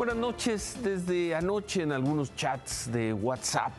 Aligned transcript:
Buenas 0.00 0.16
noches. 0.16 0.78
Desde 0.82 1.34
anoche 1.34 1.82
en 1.82 1.92
algunos 1.92 2.34
chats 2.34 2.90
de 2.90 3.12
WhatsApp 3.12 3.74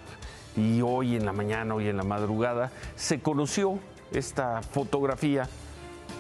y 0.56 0.80
hoy 0.80 1.16
en 1.16 1.26
la 1.26 1.34
mañana, 1.34 1.74
hoy 1.74 1.88
en 1.88 1.98
la 1.98 2.04
madrugada, 2.04 2.72
se 2.96 3.20
conoció 3.20 3.80
esta 4.12 4.62
fotografía 4.62 5.50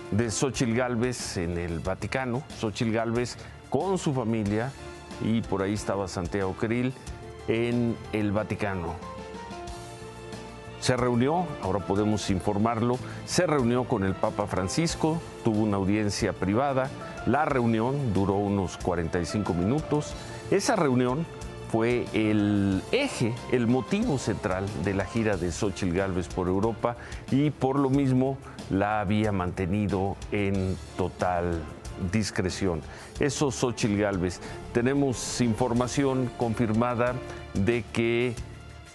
de 0.09 0.31
Xochitl 0.31 0.73
Galvez 0.73 1.37
en 1.37 1.55
el 1.55 1.81
Vaticano. 1.81 2.41
Xochitl 2.59 2.91
Galvez 2.91 3.37
con 3.69 3.99
su 3.99 4.11
familia 4.11 4.71
y 5.23 5.41
por 5.41 5.61
ahí 5.61 5.73
estaba 5.73 6.07
Santiago 6.07 6.53
Krill 6.53 6.95
en 7.47 7.95
el 8.11 8.31
Vaticano. 8.31 8.95
Se 10.79 10.97
reunió, 10.97 11.45
ahora 11.61 11.77
podemos 11.77 12.31
informarlo, 12.31 12.97
se 13.27 13.45
reunió 13.45 13.83
con 13.83 14.03
el 14.03 14.15
Papa 14.15 14.47
Francisco, 14.47 15.21
tuvo 15.43 15.61
una 15.61 15.77
audiencia 15.77 16.33
privada, 16.33 16.89
la 17.25 17.45
reunión 17.45 18.13
duró 18.13 18.35
unos 18.35 18.77
45 18.77 19.53
minutos, 19.53 20.13
esa 20.49 20.75
reunión 20.75 21.25
fue 21.71 22.05
el 22.13 22.81
eje, 22.91 23.33
el 23.51 23.67
motivo 23.67 24.17
central 24.17 24.65
de 24.83 24.93
la 24.93 25.05
gira 25.05 25.37
de 25.37 25.51
Xochitl 25.51 25.95
Galvez 25.95 26.27
por 26.27 26.49
Europa 26.49 26.97
y 27.31 27.49
por 27.49 27.79
lo 27.79 27.89
mismo 27.89 28.37
la 28.69 28.99
había 28.99 29.31
mantenido 29.31 30.17
en 30.33 30.75
total 30.97 31.61
discreción. 32.11 32.81
Eso 33.19 33.51
Xochitl 33.51 33.97
Galvez. 33.97 34.41
Tenemos 34.73 35.39
información 35.39 36.29
confirmada 36.37 37.13
de 37.53 37.85
que 37.93 38.35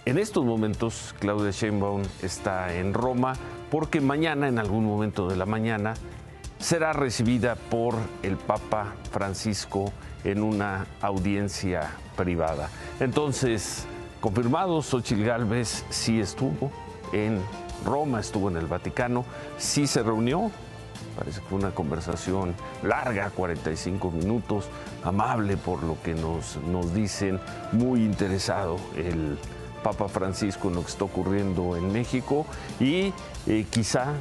en 0.05 0.19
estos 0.19 0.45
momentos 0.45 1.15
Claudia 1.19 1.51
Sheinbaum 1.51 2.03
está 2.21 2.75
en 2.75 2.93
Roma 2.93 3.33
porque 3.71 4.01
mañana, 4.01 4.47
en 4.47 4.59
algún 4.59 4.85
momento 4.85 5.27
de 5.27 5.35
la 5.35 5.45
mañana, 5.45 5.95
será 6.59 6.93
recibida 6.93 7.55
por 7.55 7.95
el 8.23 8.37
Papa 8.37 8.93
Francisco 9.11 9.91
en 10.23 10.43
una 10.43 10.85
audiencia 11.01 11.91
privada. 12.15 12.69
Entonces, 12.99 13.85
confirmado, 14.21 14.81
Xochitl 14.81 15.23
Galvez 15.23 15.85
sí 15.89 16.19
estuvo 16.19 16.71
en 17.13 17.41
Roma, 17.85 18.19
estuvo 18.19 18.49
en 18.49 18.57
el 18.57 18.65
Vaticano, 18.65 19.23
sí 19.57 19.87
se 19.87 20.03
reunió, 20.03 20.51
parece 21.17 21.41
que 21.41 21.47
fue 21.47 21.59
una 21.59 21.71
conversación 21.71 22.55
larga, 22.83 23.29
45 23.29 24.11
minutos, 24.11 24.65
amable 25.03 25.57
por 25.57 25.83
lo 25.83 26.01
que 26.01 26.13
nos, 26.13 26.57
nos 26.57 26.93
dicen, 26.93 27.39
muy 27.71 28.03
interesado 28.03 28.77
el 28.95 29.37
Papa 29.83 30.07
Francisco 30.07 30.67
en 30.67 30.75
lo 30.75 30.81
que 30.81 30.89
está 30.89 31.05
ocurriendo 31.05 31.77
en 31.77 31.93
México 31.93 32.45
y 32.79 33.13
eh, 33.45 33.65
quizá, 33.69 34.13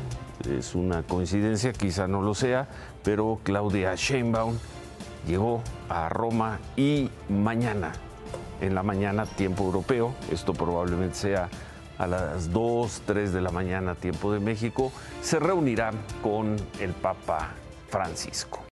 es 0.47 0.75
una 0.75 1.02
coincidencia, 1.02 1.72
quizá 1.72 2.06
no 2.06 2.22
lo 2.22 2.34
sea, 2.34 2.69
pero 3.02 3.41
Claudia 3.42 3.94
Sheinbaum 3.94 4.56
llegó 5.27 5.62
a 5.89 6.08
Roma 6.08 6.58
y 6.77 7.11
mañana, 7.28 7.92
en 8.61 8.74
la 8.74 8.83
mañana, 8.83 9.27
tiempo 9.27 9.64
europeo, 9.64 10.14
esto 10.30 10.55
probablemente 10.55 11.17
sea 11.17 11.48
a 11.98 12.06
las 12.06 12.52
2, 12.52 13.02
3 13.06 13.33
de 13.33 13.41
la 13.41 13.50
mañana, 13.50 13.94
tiempo 13.94 14.33
de 14.33 14.41
México, 14.41 14.92
se 15.22 15.39
reunirá 15.39 15.92
con 16.22 16.56
el 16.80 16.92
Papa 16.92 17.50
Francisco. 17.89 18.67